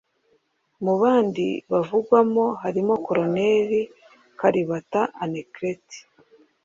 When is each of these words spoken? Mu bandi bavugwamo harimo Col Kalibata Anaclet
Mu 0.83 0.93
bandi 1.01 1.47
bavugwamo 1.71 2.45
harimo 2.61 2.93
Col 3.05 3.21
Kalibata 4.39 5.01
Anaclet 5.23 5.85